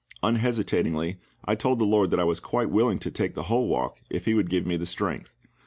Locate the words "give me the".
4.49-4.87